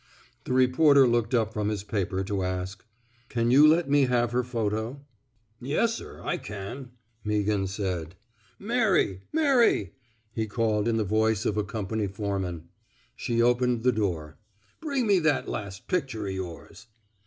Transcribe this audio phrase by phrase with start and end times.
[0.45, 4.31] The reporter looked up from his paper to ask: *> Can you let me have
[4.31, 5.05] her photo!"
[5.63, 6.91] 290 NOT FOR PUBLICATION Yes^r; I can,*'
[7.23, 8.15] Meaghan said.
[8.57, 9.21] Mary!...
[9.31, 12.69] Mary I *' he called, in the voice of a com pany foreman.
[13.15, 14.39] She opened the door.
[14.79, 16.87] Bring me that last picture o* yours.